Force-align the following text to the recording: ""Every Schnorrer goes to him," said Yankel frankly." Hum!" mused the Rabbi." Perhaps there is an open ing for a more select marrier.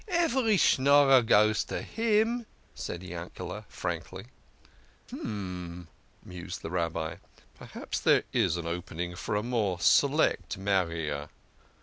""Every 0.25 0.57
Schnorrer 0.57 1.21
goes 1.21 1.63
to 1.65 1.83
him," 1.83 2.47
said 2.73 3.03
Yankel 3.03 3.65
frankly." 3.69 4.25
Hum!" 5.11 5.89
mused 6.25 6.63
the 6.63 6.71
Rabbi." 6.71 7.17
Perhaps 7.59 7.99
there 7.99 8.23
is 8.33 8.57
an 8.57 8.65
open 8.65 8.99
ing 8.99 9.15
for 9.15 9.35
a 9.35 9.43
more 9.43 9.79
select 9.79 10.57
marrier. 10.57 11.29